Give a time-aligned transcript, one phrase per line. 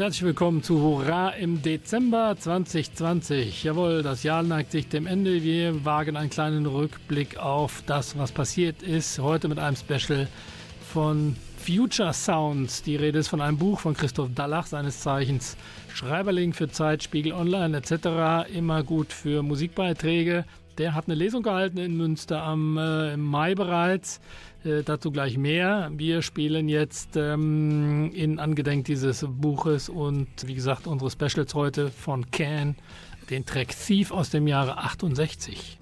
[0.00, 3.64] Und herzlich willkommen zu Hurra im Dezember 2020.
[3.64, 5.42] Jawohl, das Jahr neigt sich dem Ende.
[5.42, 9.18] Wir wagen einen kleinen Rückblick auf das, was passiert ist.
[9.18, 10.26] Heute mit einem Special
[10.90, 12.82] von Future Sounds.
[12.82, 15.58] Die Rede ist von einem Buch von Christoph Dallach, seines Zeichens
[15.92, 18.50] Schreiberling für Zeit, Spiegel Online etc.
[18.54, 20.46] Immer gut für Musikbeiträge.
[20.78, 24.18] Der hat eine Lesung gehalten in Münster am äh, im Mai bereits.
[24.64, 25.90] Äh, dazu gleich mehr.
[25.94, 32.30] Wir spielen jetzt ähm, in Angedenk dieses Buches und wie gesagt unsere Specials heute von
[32.30, 32.76] Can,
[33.30, 35.78] den Track Thief aus dem Jahre 68.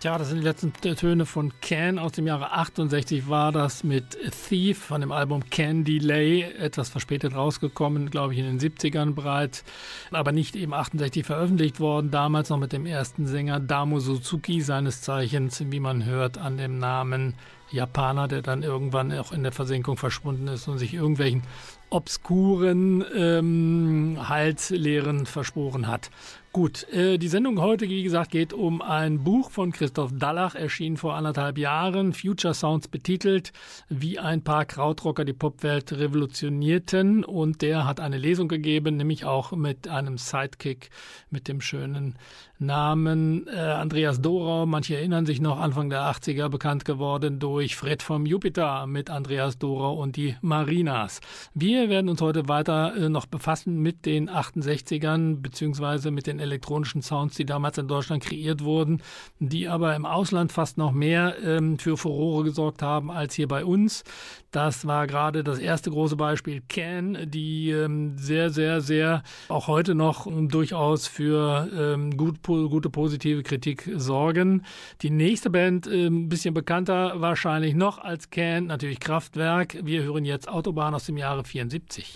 [0.00, 4.16] Tja, das sind die letzten Töne von Can aus dem Jahre 68 war das mit
[4.48, 9.62] Thief von dem Album Can Delay, etwas verspätet rausgekommen, glaube ich in den 70ern bereits,
[10.10, 15.02] aber nicht eben 68 veröffentlicht worden, damals noch mit dem ersten Sänger Damo Suzuki, seines
[15.02, 17.34] Zeichens, wie man hört, an dem Namen
[17.70, 21.42] Japaner, der dann irgendwann auch in der Versenkung verschwunden ist und sich irgendwelchen
[21.90, 26.10] obskuren ähm, Heilslehren versprochen hat.
[26.52, 30.96] Gut, äh, die Sendung heute, wie gesagt, geht um ein Buch von Christoph Dallach, erschienen
[30.96, 33.52] vor anderthalb Jahren, Future Sounds betitelt,
[33.88, 37.22] wie ein paar Krautrocker die Popwelt revolutionierten.
[37.22, 40.90] Und der hat eine Lesung gegeben, nämlich auch mit einem Sidekick
[41.30, 42.16] mit dem schönen
[42.60, 44.66] Namen äh, Andreas Dorau.
[44.66, 49.56] Manche erinnern sich noch, Anfang der 80er bekannt geworden durch Fred vom Jupiter mit Andreas
[49.56, 51.20] Dorau und die Marinas.
[51.54, 57.02] Wir werden uns heute weiter äh, noch befassen mit den 68ern, beziehungsweise mit den elektronischen
[57.02, 59.02] Sounds, die damals in Deutschland kreiert wurden,
[59.38, 63.64] die aber im Ausland fast noch mehr ähm, für Furore gesorgt haben als hier bei
[63.64, 64.04] uns.
[64.50, 69.94] Das war gerade das erste große Beispiel Can, die ähm, sehr, sehr, sehr auch heute
[69.94, 74.64] noch ähm, durchaus für ähm, gut, po gute positive Kritik sorgen.
[75.02, 79.78] Die nächste Band, ein ähm, bisschen bekannter wahrscheinlich noch als Can, natürlich Kraftwerk.
[79.84, 82.14] Wir hören jetzt Autobahn aus dem Jahre 74.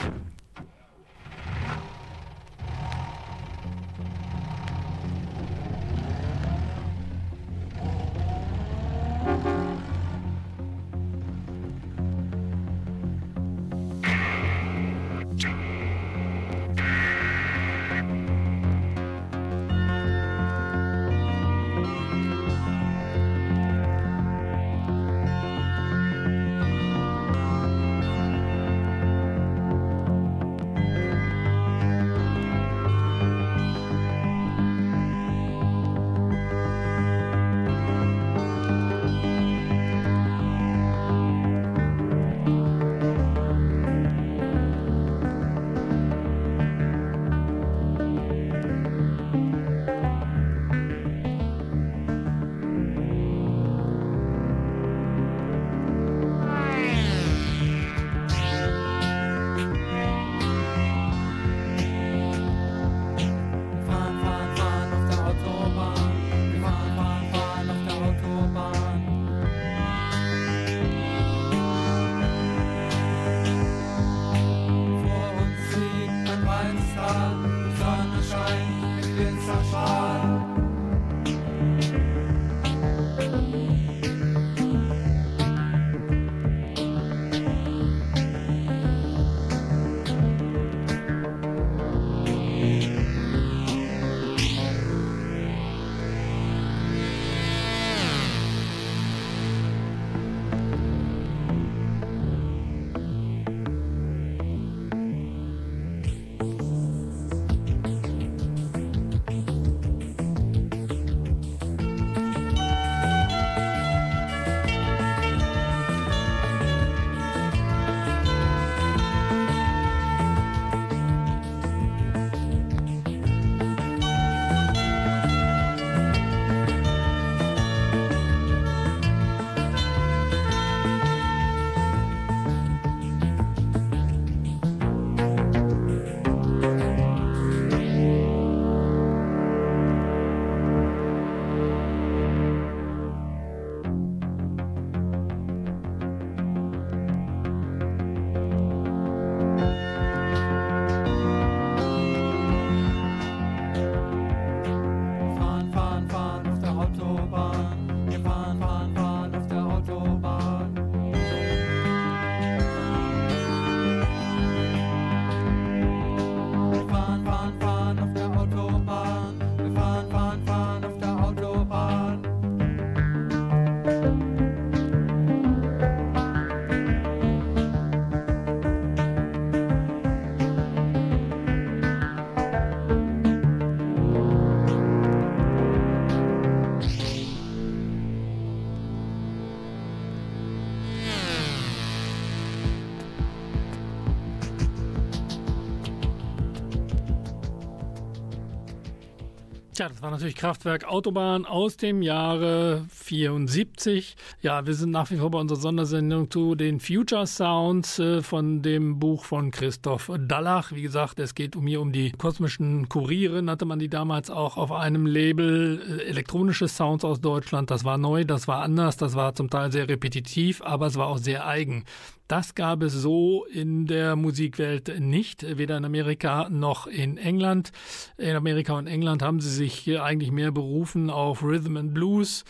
[199.84, 204.17] Tja, das war natürlich Kraftwerk Autobahn aus dem Jahre 74.
[204.41, 208.63] Ja, wir sind nach wie vor bei unserer Sondersendung zu den Future Sounds äh, von
[208.63, 210.73] dem Buch von Christoph Dallach.
[210.73, 214.56] Wie gesagt, es geht um hier um die kosmischen Kuriere, nannte man die damals auch
[214.56, 215.82] auf einem Label.
[215.87, 219.70] Äh, elektronische Sounds aus Deutschland, das war neu, das war anders, das war zum Teil
[219.70, 221.84] sehr repetitiv, aber es war auch sehr eigen.
[222.27, 227.70] Das gab es so in der Musikwelt nicht, weder in Amerika noch in England.
[228.17, 232.44] In Amerika und England haben sie sich eigentlich mehr berufen auf Rhythm and Blues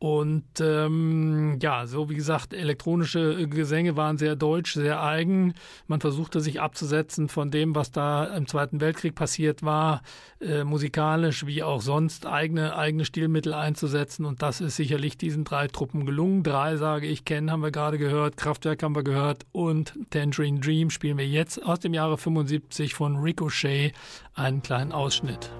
[0.00, 5.52] und ähm, ja, so wie gesagt, elektronische Gesänge waren sehr deutsch, sehr eigen.
[5.88, 10.00] Man versuchte sich abzusetzen von dem, was da im Zweiten Weltkrieg passiert war,
[10.40, 14.24] äh, musikalisch wie auch sonst eigene, eigene Stilmittel einzusetzen.
[14.24, 16.44] Und das ist sicherlich diesen drei Truppen gelungen.
[16.44, 20.88] Drei, sage ich, kennen, haben wir gerade gehört, Kraftwerk haben wir gehört und Tangerine Dream
[20.88, 23.92] spielen wir jetzt aus dem Jahre 75 von Ricochet
[24.32, 25.50] einen kleinen Ausschnitt.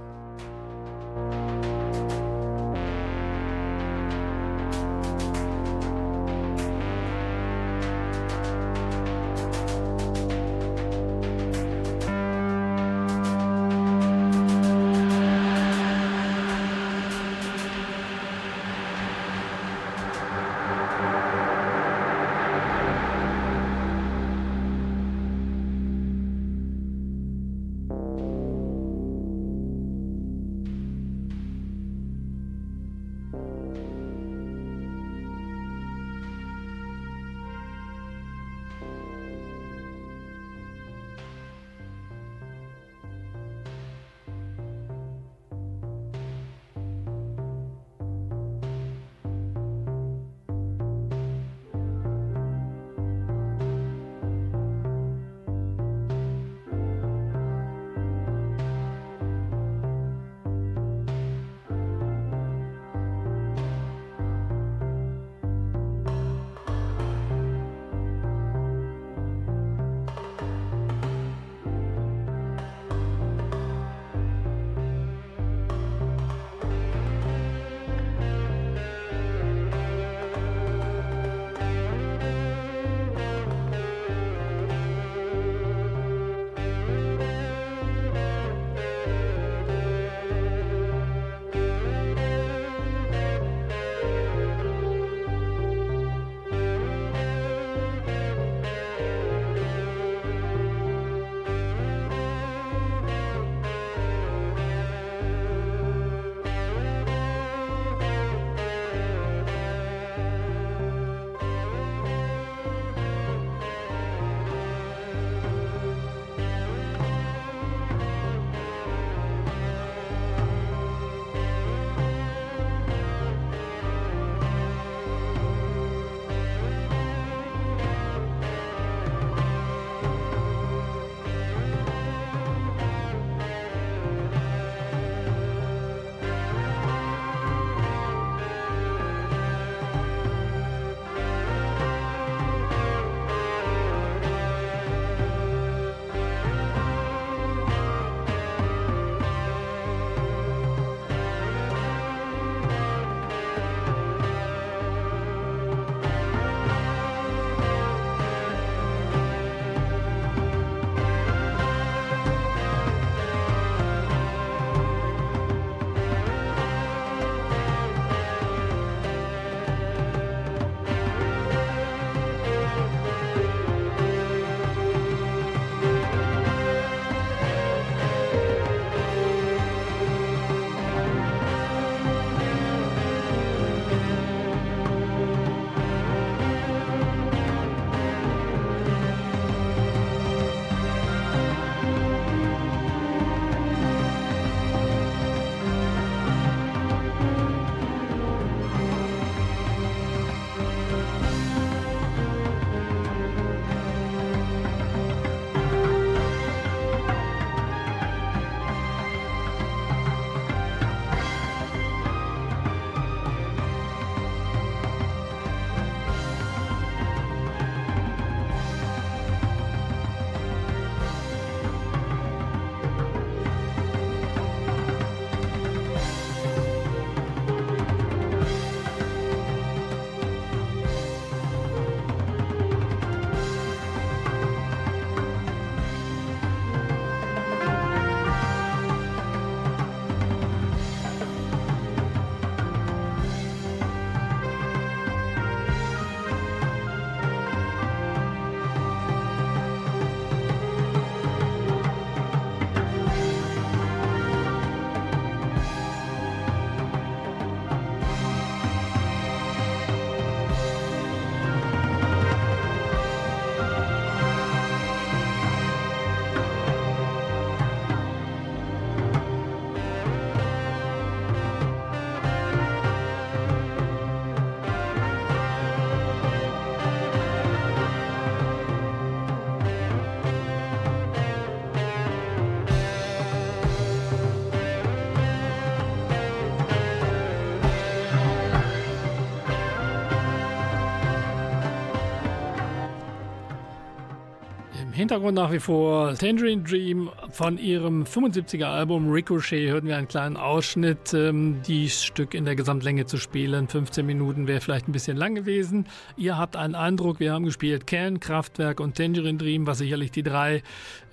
[295.01, 300.37] Hintergrund nach wie vor Tangerine Dream von ihrem 75er Album Ricochet hörten wir einen kleinen
[300.37, 301.15] Ausschnitt.
[301.15, 305.35] Ähm, die Stück in der Gesamtlänge zu spielen, 15 Minuten wäre vielleicht ein bisschen lang
[305.35, 305.87] gewesen.
[306.19, 310.23] Ihr habt einen Eindruck, wir haben gespielt Can, Kraftwerk und Tangerine Dream, was sicherlich die
[310.23, 310.63] drei,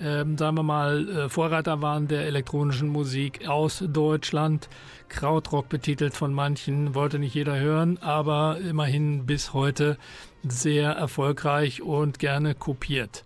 [0.01, 4.67] ähm, sagen wir mal, äh, Vorreiter waren der elektronischen Musik aus Deutschland.
[5.07, 9.97] Krautrock betitelt von manchen, wollte nicht jeder hören, aber immerhin bis heute
[10.43, 13.23] sehr erfolgreich und gerne kopiert.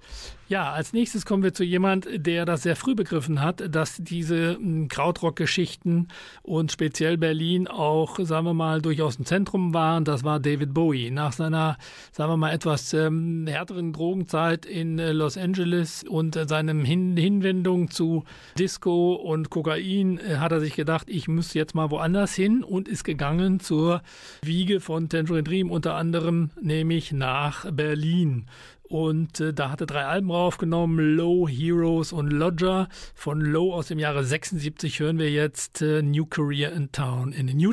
[0.51, 4.55] Ja, als nächstes kommen wir zu jemand, der das sehr früh begriffen hat, dass diese
[4.55, 6.09] hm, Krautrock-Geschichten
[6.43, 10.03] und speziell Berlin auch, sagen wir mal, durchaus ein Zentrum waren.
[10.03, 11.09] Das war David Bowie.
[11.09, 11.77] Nach seiner,
[12.11, 17.15] sagen wir mal, etwas ähm, härteren Drogenzeit in äh, Los Angeles und äh, seinem Hin
[17.15, 18.25] Hinwendung zu
[18.59, 22.89] Disco und Kokain äh, hat er sich gedacht, ich muss jetzt mal woanders hin und
[22.89, 24.01] ist gegangen zur
[24.41, 28.47] Wiege von Tangerine Dream unter anderem, nämlich nach Berlin.
[28.91, 32.89] Und äh, da hatte drei Alben aufgenommen, Low, Heroes und Lodger.
[33.15, 37.45] Von Low aus dem Jahre 76 hören wir jetzt äh, New Career in Town, in
[37.45, 37.71] New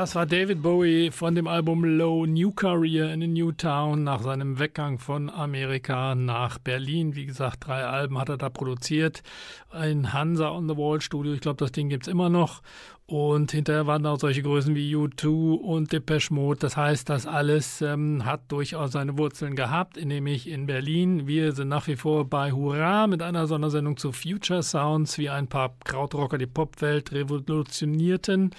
[0.00, 4.22] Das war David Bowie von dem Album Low New Career in a New Town nach
[4.22, 7.16] seinem Weggang von Amerika nach Berlin.
[7.16, 9.22] Wie gesagt, drei Alben hat er da produziert.
[9.68, 12.62] Ein Hansa on the Wall Studio, ich glaube, das Ding gibt es immer noch.
[13.04, 16.60] Und hinterher waren auch solche Größen wie U2 und Depeche Mode.
[16.60, 21.26] Das heißt, das alles ähm, hat durchaus seine Wurzeln gehabt, nämlich in Berlin.
[21.26, 25.48] Wir sind nach wie vor bei Hurra mit einer Sondersendung zu Future Sounds, wie ein
[25.48, 28.52] paar Krautrocker die Popwelt revolutionierten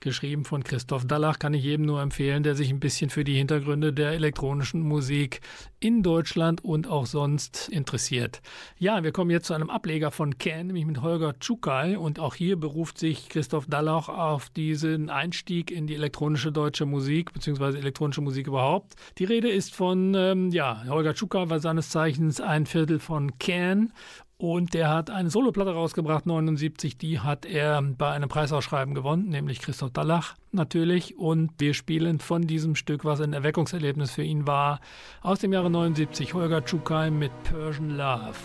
[0.00, 3.36] geschrieben von Christoph Dallach, kann ich jedem nur empfehlen, der sich ein bisschen für die
[3.36, 5.40] Hintergründe der elektronischen Musik
[5.78, 8.40] in Deutschland und auch sonst interessiert.
[8.78, 12.34] Ja, wir kommen jetzt zu einem Ableger von Ken, nämlich mit Holger Tschukai und auch
[12.34, 18.20] hier beruft sich Christoph Dallach auf diesen Einstieg in die elektronische deutsche Musik, beziehungsweise elektronische
[18.20, 18.94] Musik überhaupt.
[19.18, 23.92] Die Rede ist von, ähm, ja, Holger Tschukai war seines Zeichens ein Viertel von Ken
[24.40, 26.96] Und der hat eine Soloplatte rausgebracht, 79.
[26.96, 31.18] Die hat er bei einem Preisausschreiben gewonnen, nämlich Christoph Dallach natürlich.
[31.18, 34.80] Und wir spielen von diesem Stück, was ein Erweckungserlebnis für ihn war,
[35.20, 38.38] aus dem Jahre 79, Holger Czukay mit Persian Love.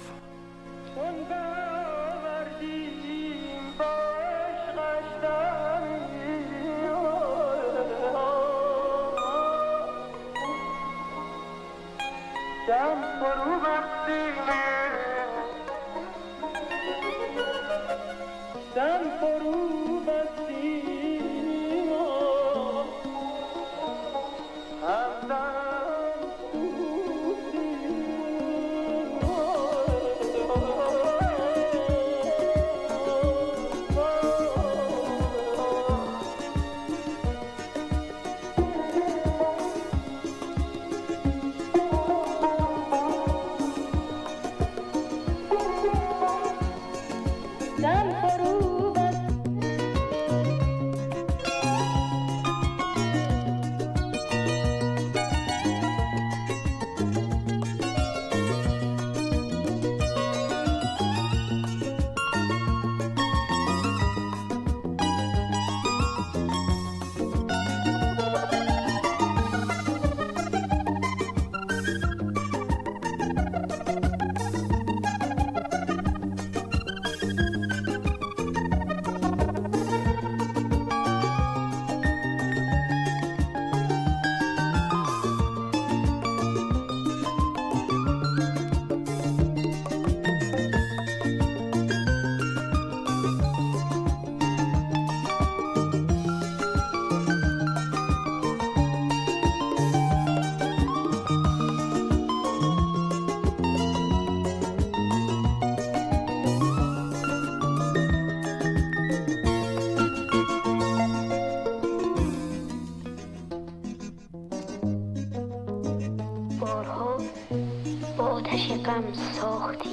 [118.95, 119.91] غم ساختیم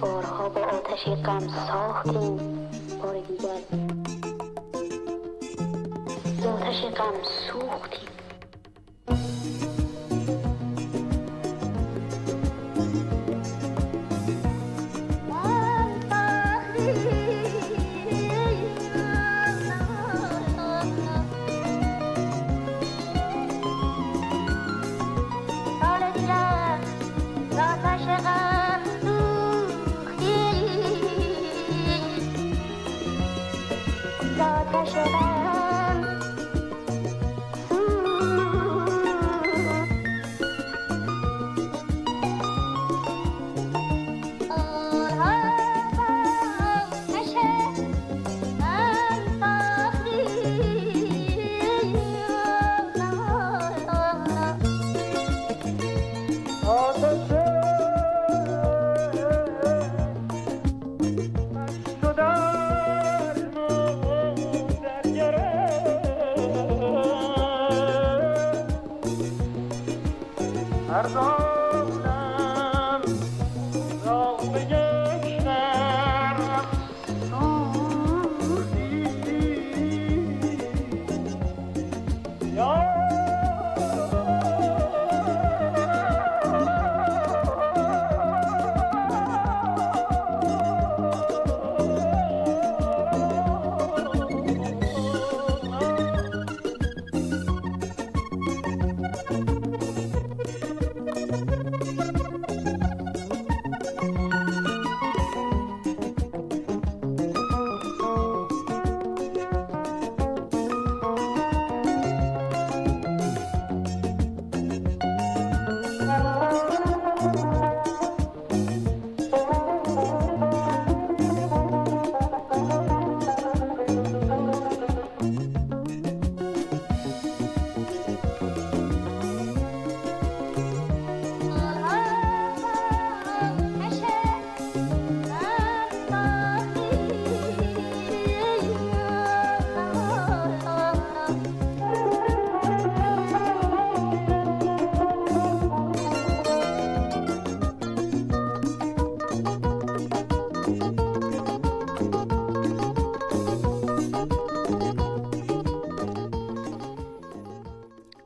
[0.00, 2.53] بارها با آتش غم ساختیم.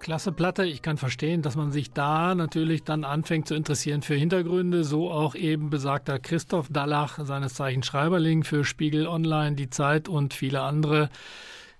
[0.09, 0.65] Klasse Platte.
[0.65, 4.83] Ich kann verstehen, dass man sich da natürlich dann anfängt zu interessieren für Hintergründe.
[4.83, 10.33] So auch eben besagter Christoph Dallach, seines Zeichen Schreiberling für Spiegel Online, Die Zeit und
[10.33, 11.11] viele andere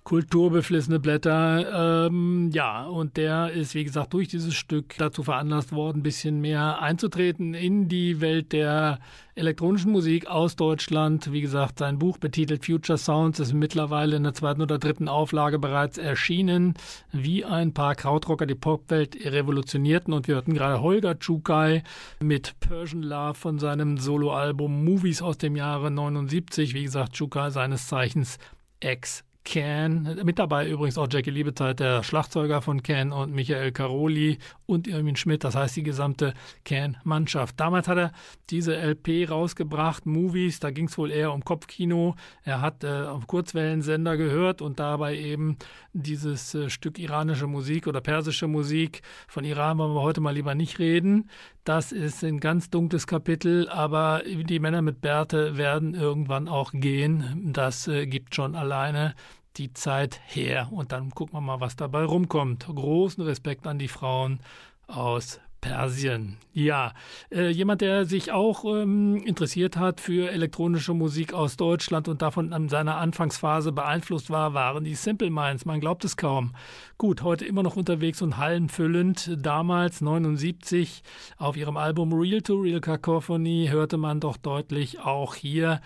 [0.03, 2.07] kulturbeflissene Blätter.
[2.07, 6.41] Ähm, ja, und der ist, wie gesagt, durch dieses Stück dazu veranlasst worden, ein bisschen
[6.41, 8.99] mehr einzutreten in die Welt der
[9.35, 11.31] elektronischen Musik aus Deutschland.
[11.31, 15.59] Wie gesagt, sein Buch betitelt Future Sounds ist mittlerweile in der zweiten oder dritten Auflage
[15.59, 16.73] bereits erschienen,
[17.11, 20.13] wie ein paar Krautrocker die Popwelt revolutionierten.
[20.13, 21.83] Und wir hörten gerade Holger Tschukai
[22.19, 26.73] mit Persian Love von seinem Soloalbum Movies aus dem Jahre 79.
[26.73, 28.39] Wie gesagt, Tschukai seines Zeichens
[28.81, 30.19] Ex Can.
[30.23, 35.15] Mit dabei übrigens auch Jackie Liebezeit, der Schlagzeuger von Can und Michael Caroli und Irmin
[35.15, 36.35] Schmidt, das heißt die gesamte
[36.65, 37.59] Can-Mannschaft.
[37.59, 38.11] Damals hat er
[38.51, 42.15] diese LP rausgebracht, Movies, da ging es wohl eher um Kopfkino.
[42.43, 45.57] Er hat äh, auf Kurzwellensender gehört und dabei eben
[45.93, 49.01] dieses äh, Stück iranische Musik oder persische Musik.
[49.27, 51.27] Von Iran wollen wir heute mal lieber nicht reden.
[51.63, 57.51] Das ist ein ganz dunkles Kapitel, aber die Männer mit Bärte werden irgendwann auch gehen.
[57.53, 59.15] Das äh, gibt schon alleine
[59.59, 60.69] die Zeit her.
[60.71, 62.65] Und dann gucken wir mal, was dabei rumkommt.
[62.65, 64.39] Großen Respekt an die Frauen
[64.87, 66.37] aus Persien.
[66.53, 66.93] Ja,
[67.31, 72.51] äh, jemand, der sich auch ähm, interessiert hat für elektronische Musik aus Deutschland und davon
[72.51, 75.65] in seiner Anfangsphase beeinflusst war, waren die Simple Minds.
[75.65, 76.53] Man glaubt es kaum.
[76.97, 79.35] Gut, heute immer noch unterwegs und hallenfüllend.
[79.37, 81.03] Damals, 79,
[81.37, 85.81] auf ihrem Album Real to Real Cacophony hörte man doch deutlich auch hier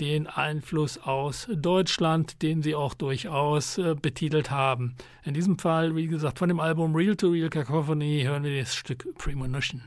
[0.00, 4.94] den Einfluss aus Deutschland, den sie auch durchaus äh, betitelt haben.
[5.24, 8.74] In diesem Fall, wie gesagt, von dem Album Real to Real Cacophony hören wir das
[8.74, 9.82] Stück Premonition.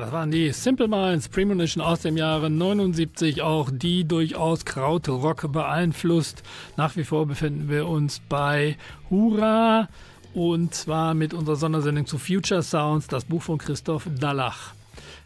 [0.00, 6.44] Das waren die Simple Minds Premonition aus dem Jahre 79, auch die durchaus Krautrock beeinflusst.
[6.76, 8.76] Nach wie vor befinden wir uns bei
[9.10, 9.88] Hurra
[10.34, 14.72] und zwar mit unserer Sondersendung zu Future Sounds, das Buch von Christoph Dallach.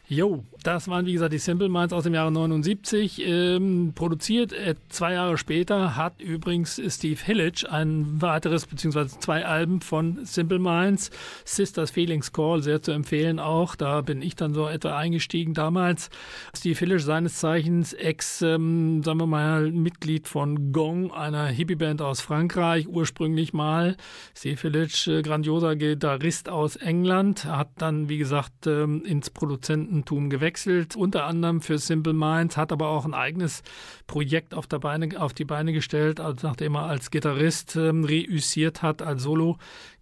[0.08, 3.22] Jo, das waren wie gesagt die Simple Minds aus dem Jahre 79.
[3.24, 9.80] Ähm, produziert äh, zwei Jahre später hat übrigens Steve Hillage ein weiteres beziehungsweise zwei Alben
[9.80, 11.10] von Simple Minds.
[11.44, 13.76] Sisters Feelings Call sehr zu empfehlen auch.
[13.76, 16.10] Da bin ich dann so etwa eingestiegen damals.
[16.56, 22.20] Steve Hillage seines Zeichens Ex, ähm, sagen wir mal Mitglied von Gong, einer Hippie-Band aus
[22.20, 23.96] Frankreich ursprünglich mal.
[24.36, 30.30] Steve Hillage, äh, grandioser Gitarrist aus England, hat dann wie gesagt ähm, ins Produzenten Produzententum
[30.30, 30.51] gewechselt,
[30.96, 33.62] unter anderem für Simple Minds, hat aber auch ein eigenes
[34.06, 39.02] Projekt auf, Beine, auf die Beine gestellt, also nachdem er als Gitarrist ähm, reüssiert hat,
[39.02, 39.22] als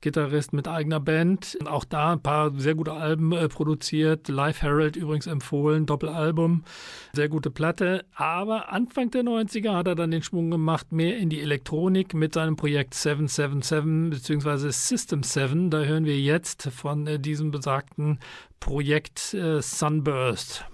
[0.01, 1.59] Solo-Gitarrist mit eigener Band.
[1.67, 6.65] Auch da ein paar sehr gute Alben äh, produziert, Live Herald übrigens empfohlen, Doppelalbum,
[7.13, 8.05] sehr gute Platte.
[8.15, 12.35] Aber Anfang der 90er hat er dann den Schwung gemacht, mehr in die Elektronik mit
[12.35, 14.71] seinem Projekt 777 bzw.
[14.71, 15.71] System 7.
[15.71, 18.19] Da hören wir jetzt von äh, diesem besagten
[18.59, 20.65] Projekt äh, Sunburst.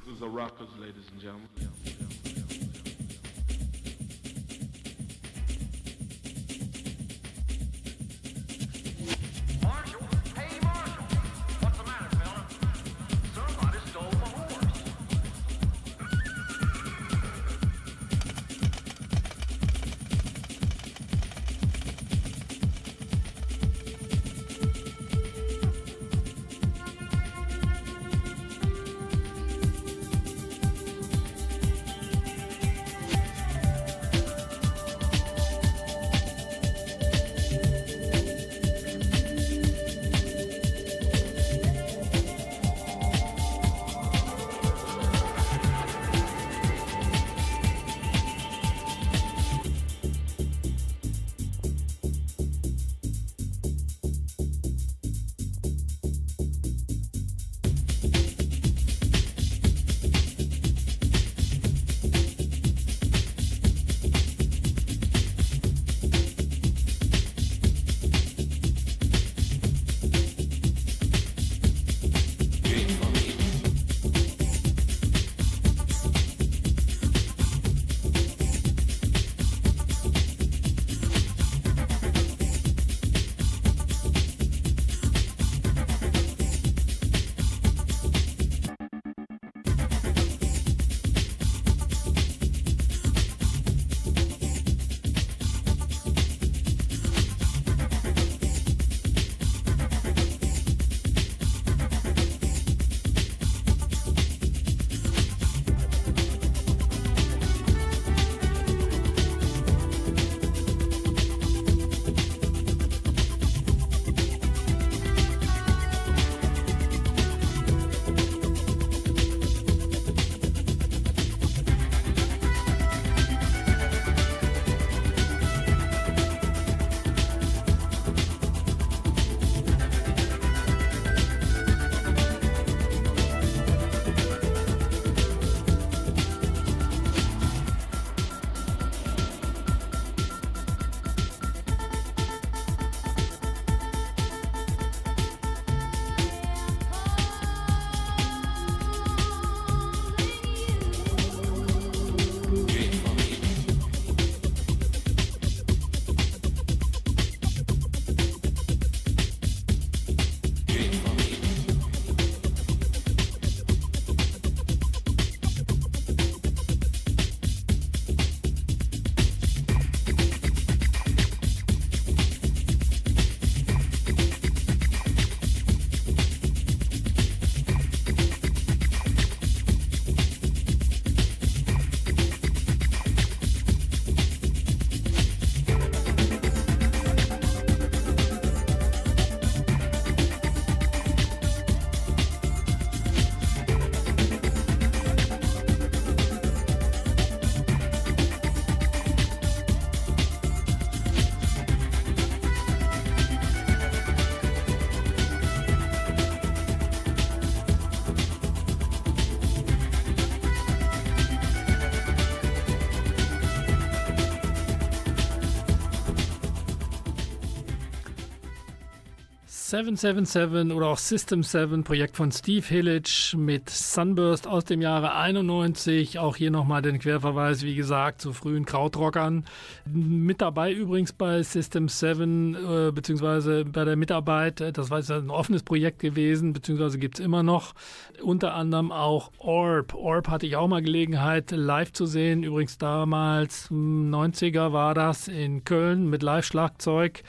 [219.77, 226.19] 777 oder auch System 7, Projekt von Steve Hillage mit Sunburst aus dem Jahre 91.
[226.19, 229.45] Auch hier nochmal den Querverweis, wie gesagt, zu frühen Krautrockern.
[229.85, 235.63] Mit dabei übrigens bei System 7, äh, beziehungsweise bei der Mitarbeit, das war ein offenes
[235.63, 237.75] Projekt gewesen, beziehungsweise gibt es immer noch.
[238.23, 239.95] Unter anderem auch Orb.
[239.95, 242.45] Orb hatte ich auch mal Gelegenheit live zu sehen.
[242.45, 247.23] Übrigens damals, 90er war das in Köln mit Live-Schlagzeug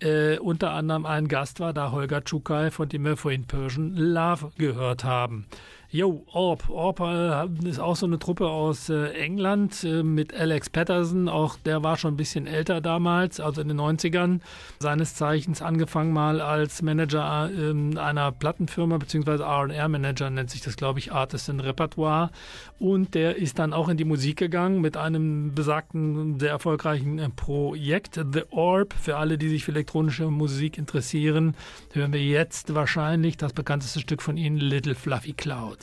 [0.00, 4.52] äh, unter anderem ein Gast war da Holger Tschukai, von dem wir vorhin Persian Love
[4.56, 5.46] gehört haben.
[5.92, 6.70] Jo, Orb.
[6.70, 11.28] Orb äh, ist auch so eine Truppe aus äh, England äh, mit Alex Patterson.
[11.28, 14.38] Auch der war schon ein bisschen älter damals, also in den 90ern.
[14.78, 21.00] Seines Zeichens angefangen mal als Manager ähm, einer Plattenfirma, beziehungsweise R&R-Manager nennt sich das, glaube
[21.00, 22.30] ich, Artist in Repertoire.
[22.78, 28.14] Und der ist dann auch in die Musik gegangen mit einem besagten, sehr erfolgreichen Projekt.
[28.14, 31.56] The Orb, für alle, die sich für elektronische Musik interessieren,
[31.92, 35.79] hören wir jetzt wahrscheinlich das bekannteste Stück von ihnen, Little Fluffy Cloud.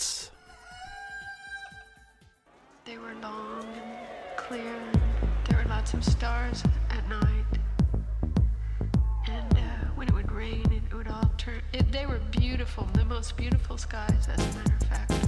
[2.85, 4.91] They were long and clear.
[5.49, 7.45] There were lots of stars at night.
[9.27, 11.63] And uh, when it would rain, it would all turn.
[11.73, 15.26] It, they were beautiful, the most beautiful skies, as a matter of fact.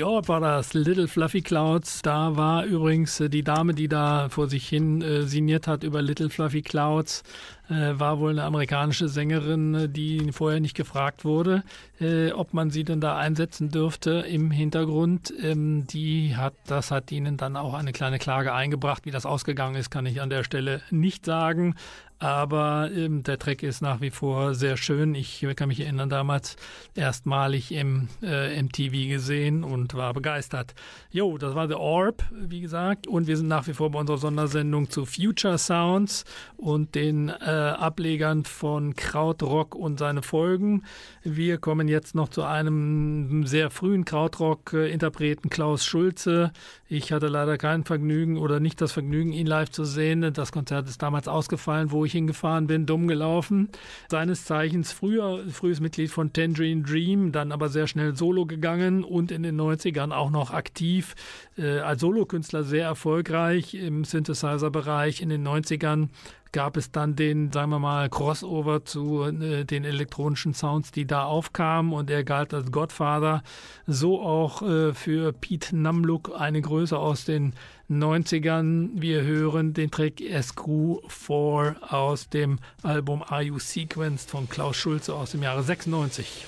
[0.00, 2.00] War das Little Fluffy Clouds.
[2.00, 6.00] Da war übrigens äh, die Dame, die da vor sich hin äh, signiert hat über
[6.00, 7.22] Little Fluffy Clouds,
[7.68, 11.64] äh, war wohl eine amerikanische Sängerin, die vorher nicht gefragt wurde,
[12.00, 15.34] äh, ob man sie denn da einsetzen dürfte im Hintergrund.
[15.42, 19.04] Ähm, die hat, das hat ihnen dann auch eine kleine Klage eingebracht.
[19.04, 21.74] Wie das ausgegangen ist, kann ich an der Stelle nicht sagen.
[22.20, 25.14] Aber ähm, der Track ist nach wie vor sehr schön.
[25.14, 26.56] Ich kann mich erinnern, damals
[26.94, 30.74] erstmalig im äh, MTV gesehen und war begeistert.
[31.10, 33.06] Jo, das war The Orb, wie gesagt.
[33.06, 36.26] Und wir sind nach wie vor bei unserer Sondersendung zu Future Sounds
[36.58, 40.84] und den äh, Ablegern von Krautrock und seine Folgen.
[41.22, 46.52] Wir kommen jetzt noch zu einem sehr frühen Krautrock-Interpreten, Klaus Schulze.
[46.86, 50.34] Ich hatte leider kein Vergnügen oder nicht das Vergnügen, ihn live zu sehen.
[50.34, 53.70] Das Konzert ist damals ausgefallen, wo ich ich hingefahren bin, dumm gelaufen.
[54.10, 59.30] Seines Zeichens früher, frühes Mitglied von Tangerine Dream, dann aber sehr schnell solo gegangen und
[59.30, 61.14] in den 90ern auch noch aktiv
[61.56, 66.08] äh, als Solokünstler sehr erfolgreich im Synthesizer-Bereich in den 90ern
[66.52, 71.24] gab es dann den, sagen wir mal, Crossover zu äh, den elektronischen Sounds, die da
[71.24, 73.42] aufkamen und er galt als Godfather.
[73.86, 77.54] So auch äh, für Pete Namlook eine Größe aus den
[77.90, 78.90] 90ern.
[78.94, 85.32] Wir hören den Track SQ4 aus dem Album Are You Sequenced von Klaus Schulze aus
[85.32, 86.46] dem Jahre 96.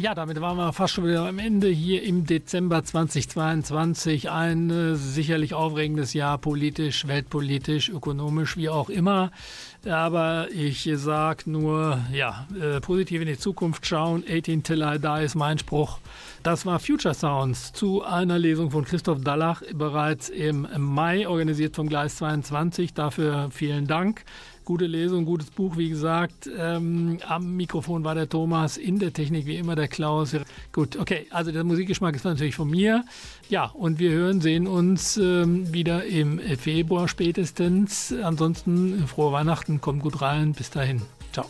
[0.00, 4.30] Ja, damit waren wir fast schon wieder am Ende hier im Dezember 2022.
[4.30, 9.30] Ein äh, sicherlich aufregendes Jahr, politisch, weltpolitisch, ökonomisch, wie auch immer.
[9.86, 14.24] Aber ich sage nur, ja, äh, positiv in die Zukunft schauen.
[14.26, 15.98] 18 till I die ist mein Spruch.
[16.42, 21.90] Das war Future Sounds zu einer Lesung von Christoph Dallach, bereits im Mai, organisiert vom
[21.90, 22.94] Gleis 22.
[22.94, 24.24] Dafür vielen Dank.
[24.70, 26.48] Gute Lesung, gutes Buch, wie gesagt.
[26.56, 30.36] Ähm, am Mikrofon war der Thomas, in der Technik wie immer der Klaus.
[30.70, 33.04] Gut, okay, also der Musikgeschmack ist natürlich von mir.
[33.48, 38.14] Ja, und wir hören, sehen uns ähm, wieder im Februar spätestens.
[38.22, 40.52] Ansonsten frohe Weihnachten, kommt gut rein.
[40.52, 41.02] Bis dahin.
[41.32, 41.46] Ciao.